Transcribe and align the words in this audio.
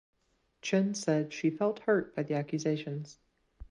Chen 0.63 0.95
said 0.95 1.31
she 1.31 1.51
felt 1.51 1.81
"hurt" 1.81 2.15
by 2.15 2.23
the 2.23 2.33
accusations. 2.33 3.19